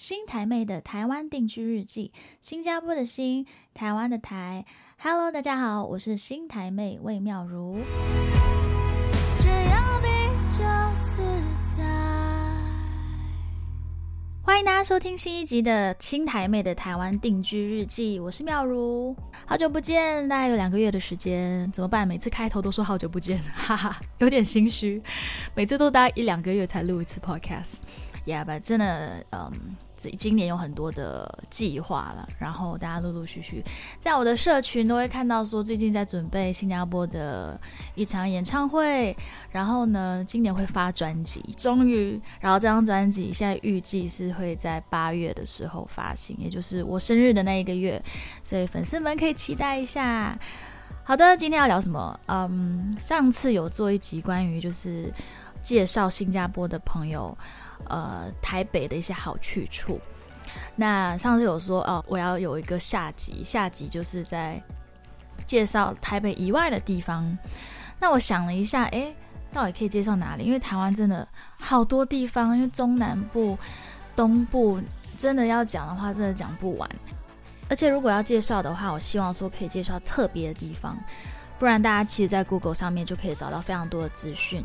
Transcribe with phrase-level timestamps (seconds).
[0.00, 4.64] 新台妹的台湾定居日记，新加坡的新，台湾的台。
[4.96, 7.76] Hello，大家好，我是新台妹魏妙如。
[9.42, 10.08] 这样比
[10.56, 11.20] 较自
[11.76, 11.84] 在。
[14.42, 19.14] 欢迎大家收听新一集的新台妹的台湾定居日记，我是妙如。
[19.44, 22.08] 好久不见，大概有两个月的时间，怎么办？
[22.08, 25.02] 每次开头都说好久不见， 哈哈，有点心虚。
[25.54, 27.80] 每次都大概一两个月才录一次 Podcast。
[28.24, 29.76] Yeah，but 真的，嗯。
[30.08, 33.62] 今年有很多的计划了，然后大家陆陆续续
[33.98, 37.60] 在我的社群都会看到说，最近在准备新加坡的
[37.96, 39.14] 一场演唱会，
[39.50, 48.00] 然后呢，今年会发专辑，终于，然后这张专辑现在预计是会在八月的时候发行，也就是我生日的那一个月，
[48.42, 50.38] 所以粉丝们可以期待一下。
[51.02, 52.20] 好的，今天要聊什么？
[52.26, 55.12] 嗯，上次有做一集关于就是
[55.60, 57.36] 介绍新加坡的朋友。
[57.90, 60.00] 呃，台北的一些好去处。
[60.74, 64.60] 那上次有说哦，我要有一个下集，下集就是在
[65.46, 67.36] 介绍台北以外的地方。
[67.98, 69.14] 那我想了一下，哎，
[69.52, 70.44] 到底可以介绍哪里？
[70.44, 71.26] 因为台湾真的
[71.58, 73.58] 好多地方，因为中南部、
[74.16, 74.80] 东部
[75.18, 76.90] 真的要讲的话，真的讲不完。
[77.68, 80.98] 而且如果要介绍的话，我希望说可以介绍特别的地方，
[81.58, 84.64] 不然大家其实，在 Google 上面就可以找到非常多的资讯。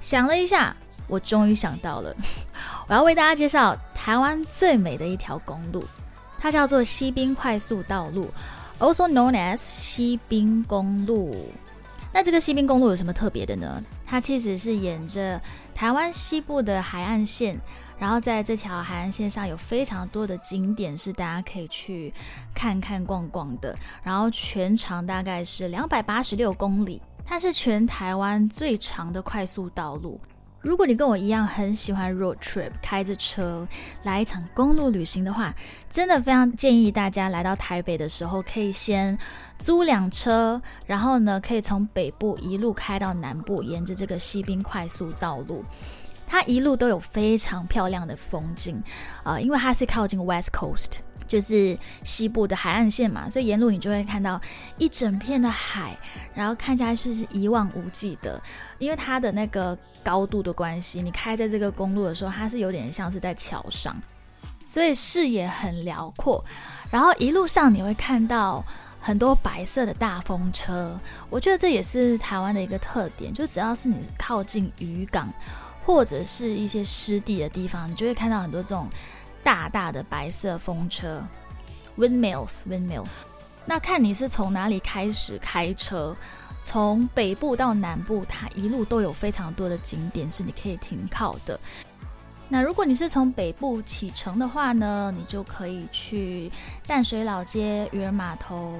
[0.00, 0.74] 想了一下。
[1.12, 2.16] 我终于想到了，
[2.88, 5.84] 我要为大家介绍台湾最美的一条公路，
[6.38, 8.30] 它叫做西滨快速道路
[8.78, 11.52] ，also known as 西滨公路。
[12.14, 13.82] 那这个西滨公路有什么特别的呢？
[14.06, 15.38] 它其实是沿着
[15.74, 17.60] 台湾西部的海岸线，
[17.98, 22.10] 然后在这条海岸线上有非常多的景点是大家可以去
[22.54, 30.18] 看看逛逛的，然后全长大概是两百八十六公里，它是全台湾最长的快速道路。
[30.62, 33.66] 如果你跟我一样很喜欢 road trip，开着车
[34.04, 35.52] 来一场公路旅行的话，
[35.90, 39.18] 真的非常建议大家来到台北的时候，可以先
[39.58, 45.64] 租辆车，然后呢，可以从北部一路开到南部，沿着这个西滨快速道路，
[46.28, 48.80] 它一路都有非常漂亮的风景，
[49.24, 50.98] 啊，因为它是靠近 West Coast。
[51.32, 54.38] 就是西部的海岸线嘛，所以沿路你就会看到
[54.76, 55.96] 一整片的海，
[56.34, 58.38] 然后看起来是一望无际的。
[58.78, 63.96] 因为它的那个高度的关系，你开在这个公路的时候，它是有点像是在桥上，
[64.66, 66.44] 所以视野很辽阔。
[66.90, 68.62] 然后一路上你会看到
[69.00, 71.00] 很多白色的大风车，
[71.30, 75.32] 我觉得这也是台湾的一个特点，就只要是你靠近渔港
[75.82, 78.86] 或者是一些湿地的地方，你就会看到很多这种。
[79.42, 81.22] 大大的白色风车
[81.98, 83.06] ，windmills，windmills。
[83.64, 86.16] 那看你是从哪里开始开车，
[86.64, 91.58] 从北部到南部，它一路都有非常多的景点是你可以停靠的。
[92.48, 96.50] 那如果你是从北部启程的话呢，你就可以去
[96.86, 98.76] 淡水老街、渔人码头。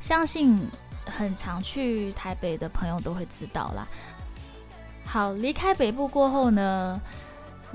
[0.00, 0.58] 相信
[1.06, 3.86] 很常去台北的朋友都会知道啦。
[5.04, 7.00] 好，离开北部过后呢？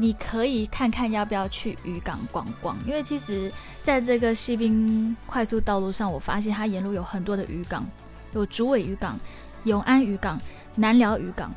[0.00, 7.84] 你可以看看要不要去渔港逛逛，因为其实在这个西滨快速道路上，我发现它沿路有很多的渔港，
[8.32, 9.18] 有竹尾渔港、
[9.64, 10.40] 永安渔港、
[10.76, 11.52] 南寮渔港，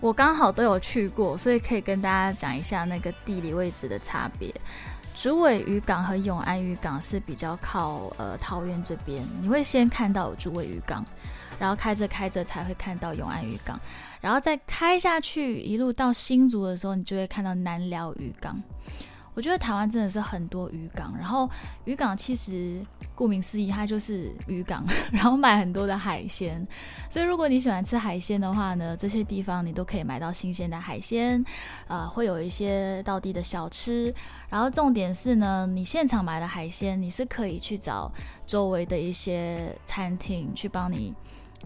[0.00, 4.54] 我刚好都有去过，所以可以跟大家讲一下那个地理位置的差别。
[5.14, 11.02] 竹尾渔港和永安渔港是比较靠呃桃园这边，你会先看到竹尾渔港，
[11.58, 13.80] 然后开着开着才会看到永安渔港。
[14.22, 18.62] 然后再开下去，一路到新竹的时候，你就会看到南寮渔港。
[19.34, 21.48] 我觉得台湾真的是很多渔港，然后
[21.86, 22.78] 渔港其实
[23.14, 26.64] 顾名思义，它就是渔港， 然后卖很多的海鲜。
[27.08, 31.42] 所以如果你喜欢吃海鲜的话呢，这些地方你都可以买到新鲜的海鲜，
[31.88, 34.14] 呃，会有一些道地的小吃。
[34.50, 38.12] 然后重点是呢，你现场买的海鲜，你是可以去找
[38.46, 41.14] 周围的一些餐厅去帮你。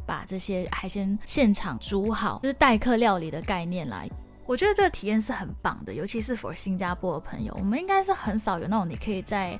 [0.05, 4.09] 把这些海鲜现场煮好，就是待客料理的概念来。
[4.45, 9.59] 我觉得这个体验是很棒的，尤其是 for 新加坡的朋友，我们应该是很少有那种你可以在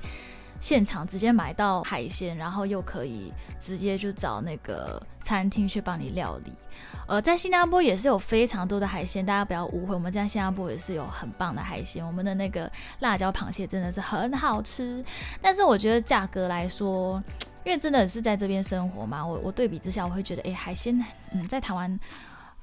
[0.61, 6.53] 现场直接买到海鲜，然后又可以直接就找那个餐厅去帮你料理。
[7.05, 15.03] 呃，在新加坡也是有非常多的海鲜，大家不要误会，我们在新加坡也是有很棒的海鲜，我们的那个辣椒螃蟹真的是很好吃，
[15.41, 17.21] 但是我觉得价格来说。
[17.67, 20.97] 因为真的是在这边生活嘛，我我对比之下，我会觉得，哎，海鲜，
[21.33, 21.99] 嗯，在台湾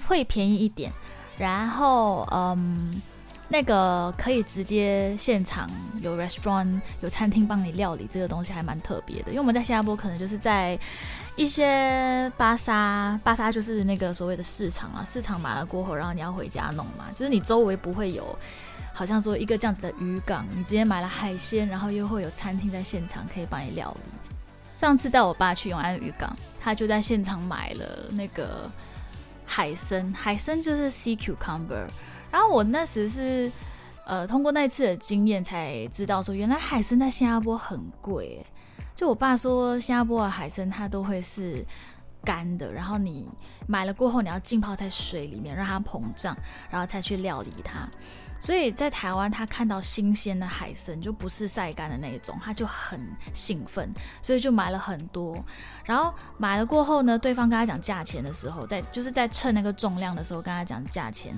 [0.07, 0.91] 会便宜一点，
[1.37, 3.03] 然后，嗯，
[3.47, 5.69] 那个可以直接现场
[6.01, 9.29] 有 restaurant 有餐厅帮你料理，这个东西还蛮特别的。
[9.29, 10.79] 因为我们在新加坡可能就是在
[11.37, 18.35] 一些巴沙，巴沙就是那个所谓的市场啊，市场买了过后，然后你要回家弄嘛，就是你周围不会有
[18.95, 24.11] 好像说一个这样子的渔港，你直接买了海鲜，然后又会有餐厅在现场可以帮你料理。
[24.75, 28.71] 上次带我爸去永安渔港，他就在现场买了那个
[29.47, 31.87] 海参，海参就是 sea cucumber。
[32.31, 33.51] 然后我那时是
[34.05, 38.45] 呃通过那次的经验才知道说，原来海参在新加坡很贵。
[38.97, 41.65] 就我爸说，新加坡的海参它都会是
[42.25, 43.29] 干的，然后你
[43.67, 46.37] 买了过后，你要浸泡在水里面让它膨胀，
[46.71, 47.89] 然后才去料理它。
[48.45, 53.01] 所以在台湾，他看到新鲜的海参就不是晒干的那种，他就很
[53.33, 55.43] 兴奋，所以就买了很多。
[55.83, 61.35] 然后买了过后呢，对方跟他讲价钱的时候，在就是在称那个重量的时候跟他讲价钱，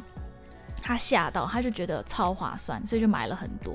[0.83, 3.73] 他吓到，他就觉得超划算，所以就买了很多。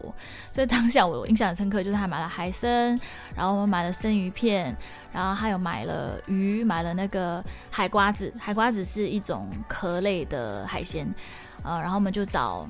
[0.52, 3.00] 所以当下我印象很深刻，就是他买了海参，
[3.34, 4.76] 然后我们买了生鱼片，
[5.14, 8.34] 然后还有买了鱼，买了那个海瓜子。
[8.38, 11.08] 海瓜子是一种壳类的海鲜，
[11.64, 12.70] 呃，然后我们就找。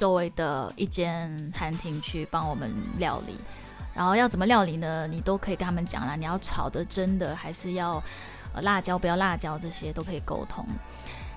[0.00, 3.36] 周围的一间餐厅去帮我们料理，
[3.92, 5.06] 然后要怎么料理呢？
[5.06, 6.16] 你都可以跟他们讲啦。
[6.16, 8.02] 你要炒的真的，还是要
[8.54, 10.66] 呃辣椒不要辣椒，这些都可以沟通。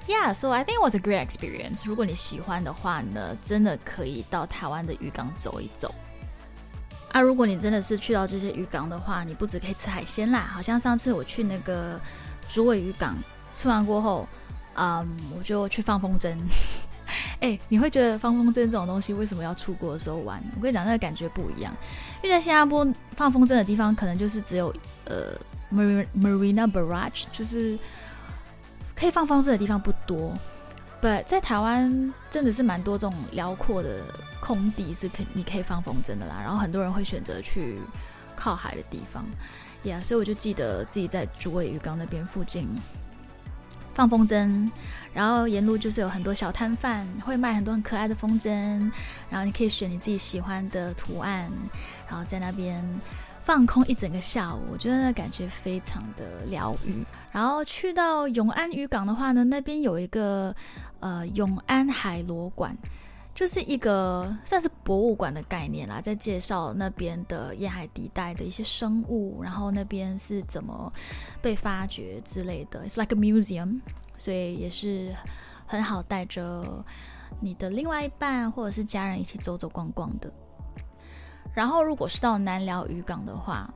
[0.07, 1.85] Yeah, so I think it was a great experience.
[1.85, 5.93] 如果你喜欢的话呢，真的可以到台湾的渔港走一走。
[7.11, 11.99] 啊，如果你真的是去到这些渔港的话，你不只可以吃海鲜啦，好像上次我去那个
[12.47, 13.17] 竹尾渔港，
[13.57, 14.25] 吃完过后，
[14.75, 15.05] 嗯，
[15.37, 16.37] 我就去放风筝。
[17.39, 20.41] 哎，你会觉得放风筝这种东西为什么要出国的时候玩？
[20.55, 21.73] 我跟你讲，那个感觉不一样。
[22.21, 24.73] 因为在新加坡放风筝的地方，可能就是只有
[25.05, 25.37] 呃
[25.71, 27.77] ，Marina Barrage，就是
[28.95, 30.37] 可以放风筝的地方不多。
[31.01, 34.01] 不在台湾真的是蛮多这种辽阔的
[34.39, 36.39] 空地是可你可以放风筝的啦。
[36.41, 37.77] 然后很多人会选择去
[38.35, 39.25] 靠海的地方，
[39.83, 42.69] 呀，所以我就记得自己在竹尾鱼缸那边附近。
[43.93, 44.69] 放风筝，
[45.13, 48.49] 然后沿路就是有很多小摊贩，会卖很多很可爱的风筝，
[49.29, 51.49] 然后你可以选你自己喜欢的图案，
[52.09, 52.83] 然后在那边
[53.43, 57.03] 放空一整个下午，我觉得那感觉非常的疗愈。
[57.31, 60.55] 然后去到永安渔港的话呢，那边有一个
[60.99, 62.75] 呃永安海螺馆。
[63.35, 70.93] 就是一个算是博物馆的概念啦，在介绍那边的沿海地带的一些生物，然后那边是怎么
[71.41, 72.87] 被发掘之类的。
[72.87, 73.81] It's like a museum，
[74.19, 75.11] 所以也是
[75.65, 76.85] 很好带着
[77.41, 80.31] 你的另外一半或者是家人一起走走逛逛的。
[81.55, 83.67] 然后如果是到南寮渔港的话，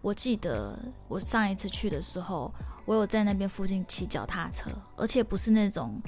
[0.00, 0.74] 我记得
[1.06, 2.50] 我上一次去的时候，
[2.86, 6.00] 我有在那边附近骑脚踏车，而且不是那种。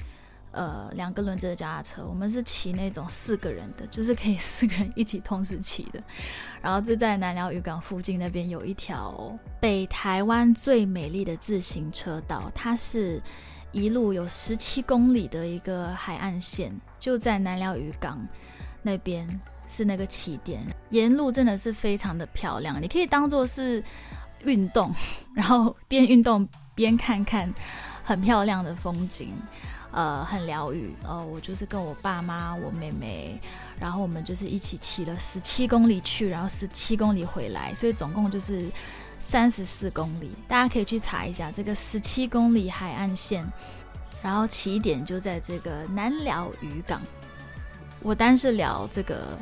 [0.51, 6.01] 呃，两个轮子的脚踏车，我们是骑那种四个人的，就是可以四个人一起同时骑的。
[6.61, 13.21] 然后就在南寮渔港附近那边有一条北台湾最美丽的自行车道，它是
[13.71, 18.19] 一路有十七公里的一个海岸线，就在南寮渔港
[18.81, 23.83] 那边是那个起点，沿路真的是非常的漂亮，你可以当做是
[24.43, 24.91] 运动，
[25.35, 27.53] 然后边运动边看看
[28.03, 29.31] 很漂亮的风景。
[29.99, 30.95] 呃，很疗愈。
[31.03, 33.37] 呃，我就是跟我爸妈、我妹妹，
[33.77, 38.69] 然后我们就是一起骑了十七公里去，然后十七公里回来，所以总共就是
[39.21, 40.31] 三十四公里。
[40.47, 43.45] 大家可以去查一下这个十七公里海岸线，
[44.23, 47.01] 然后起点就在这个南寮渔港。
[48.01, 49.37] 我单是聊这个。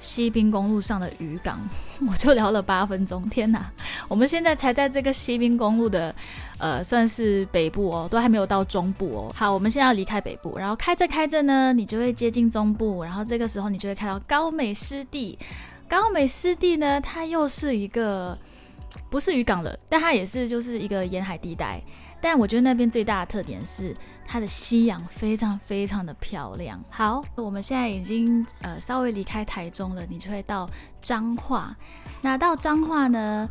[0.00, 1.60] 西滨公路上的渔港，
[2.08, 3.28] 我就聊了八分钟。
[3.28, 3.70] 天哪，
[4.08, 6.14] 我们现在才在这个西滨公路的，
[6.58, 9.32] 呃，算是北部哦，都还没有到中部哦。
[9.34, 15.38] 好，我们现在要离开北部，然后开着开着呢，你就会接近中部，然后这个时候你就会看到高美湿地。
[15.88, 18.38] 高美湿地呢，它又是一个
[19.10, 21.82] 不是渔港了，但它也是就是一个沿海地带。
[22.22, 26.78] 但我觉得那边最大的特点是它的夕阳非常非常的漂亮。
[26.88, 30.68] 好，我们现在已经呃稍微离开台中了，你就会到
[31.02, 31.76] 彰化。
[32.20, 33.48] 那到彰化呢，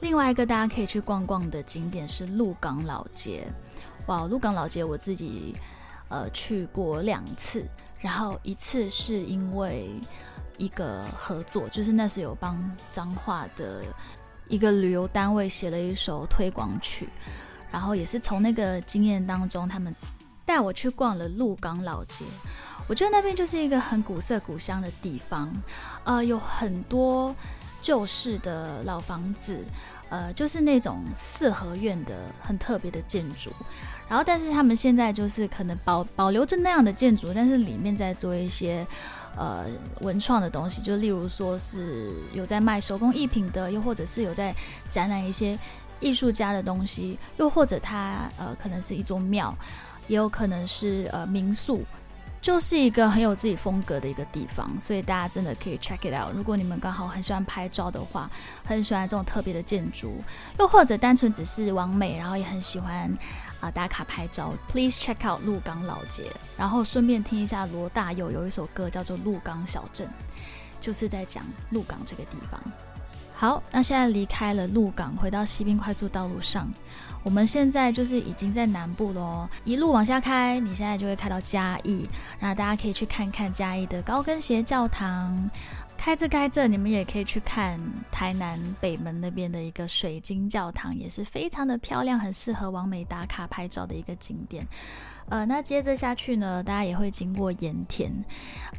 [0.00, 3.46] 另外一个大家可以去逛逛的景点是鹿港老街。
[4.06, 5.54] 哇，鹿港老街我自己
[6.08, 7.64] 呃去过两次，
[8.00, 9.88] 然后一次是因为
[10.58, 13.84] 一个合作，就是那时有帮彰化的
[14.50, 17.08] 一个旅游单位写了一首推广曲。
[17.72, 19.94] 然后也是从那个经验当中，他们
[20.44, 22.24] 带我去逛了鹿港老街。
[22.88, 25.48] 我觉得那边就是一个很古色古香的地方，
[26.02, 27.32] 呃，有很多
[27.80, 29.64] 旧式的老房子，
[30.08, 33.50] 呃，就是那种四合院的很特别的建筑。
[34.08, 38.86] 然后，但是他们现在就是可能保保留着那样的建筑，但是里面在做一些
[39.36, 39.66] 呃
[40.00, 44.54] 文创的东西，就例如说是有在卖手工艺品的，又或者是有在
[44.88, 45.58] 展览一些。
[46.02, 49.54] 艺术家的东西，又或者它呃可能是一座庙，
[50.08, 51.84] 也有可能是呃民宿，
[52.42, 56.34] 就是一个很有自己风格的一个地方，所以大家真的可以 check it out。
[56.34, 58.30] 如果你们刚好很喜欢拍照的话，
[58.64, 60.22] 很喜欢这种特别的建筑，
[60.58, 63.12] 又或者单纯只是完美，然后也很喜欢
[63.60, 66.24] 啊打卡拍照，please check out 鹿港老街，
[66.56, 70.06] 然后顺便听一下罗大佑有一首歌叫做《鹿港小镇》，
[70.80, 72.58] 就是在讲鹿港这个地方。
[73.40, 76.68] 好，那现在离开了鹿港，回到西滨快速道路上。
[77.22, 82.06] 我们现在就是已经在南部喽，一路往下开，你现在就会开到嘉义，
[82.38, 85.50] 然后大家可以去看看嘉义的高跟鞋教堂。
[86.00, 87.78] 开着开着，你们也可以去看
[88.10, 94.66] 台南北门那边的一个水晶教堂，也是非常的漂亮，很适合完美打卡拍照的一个景点。
[95.28, 98.10] 呃，那接着下去呢，大家也会经过盐田，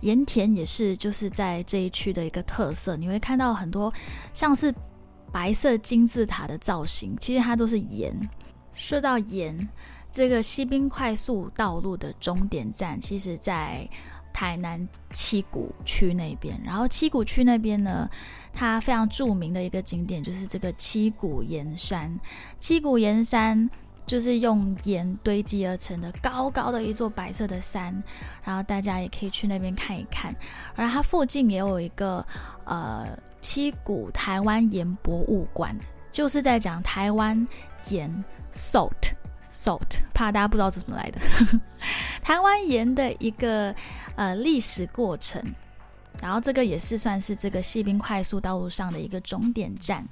[0.01, 3.93] 盐田也是就是在这一区的一个特色，你会看到很多
[4.33, 4.73] 像是
[5.31, 8.11] 白色金字塔的造型，其实它都是盐。
[8.73, 9.69] 说到盐，
[10.11, 13.87] 这个西滨快速道路的终点站，其实在
[14.33, 16.59] 台南七股区那边。
[16.63, 18.09] 然后七股区那边呢，
[18.53, 22.19] 它非常著名的一个景点就是这个七股盐山，
[22.59, 23.69] 七股盐山。
[24.07, 28.03] 就是用盐堆积而成的高高的一座白色的山，
[28.43, 30.35] 然后大家也可以去那边看一看。
[30.75, 32.25] 而它附近也有一个
[32.65, 33.07] 呃
[33.39, 35.73] 七股台湾盐博物馆，
[36.11, 37.47] 就是在讲台湾
[37.89, 38.11] 盐
[38.53, 39.13] salt
[39.53, 41.21] salt，怕大家不知道是怎么来的，
[42.21, 43.73] 台湾盐的一个
[44.15, 45.43] 呃历史过程。
[46.21, 50.05] 然后这个也是算是这个西滨快速道路上的一个终点站。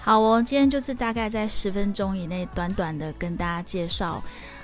[0.00, 4.22] 好哦，今天就是大概在十分钟以内，短短的跟大家介绍，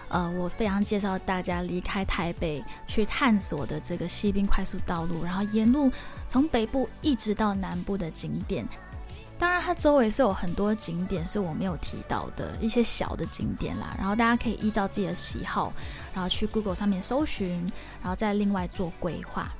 [0.08, 5.90] 呃，我非常介绍大家离开台北去探索的这个西滨快速道路，然后沿路
[6.28, 8.64] 从北部一直到南部的景点。
[9.38, 13.94] 当然，它周围是有很多景点是我没有提到的一些小的景点啦。
[13.98, 15.72] 然后大家可以依照自己的喜好，
[16.14, 17.50] 然后去 Google 上面搜寻，
[18.00, 19.52] 然后再另外做规划。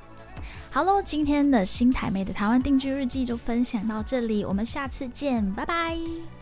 [0.71, 6.34] 好喽，今天的新台妹的台湾定居日记就分享到这里，我们下次见，拜拜。